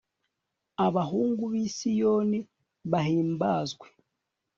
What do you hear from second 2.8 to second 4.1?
bahimbazwe